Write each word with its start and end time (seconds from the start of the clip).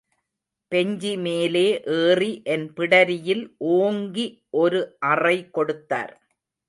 பெஞ்சிமேலே 0.71 1.67
ஏறி 1.97 2.41
என் 2.45 2.65
பிடரியில் 2.73 3.45
ஓங்கி 3.57 4.27
ஒரு 4.49 4.81
அறை 5.11 5.37
கொடுத்தார். 5.49 6.13